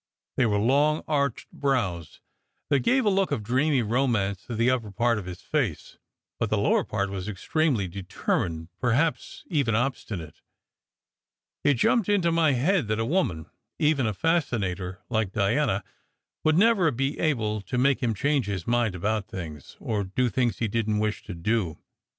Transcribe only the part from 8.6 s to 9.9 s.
perhaps even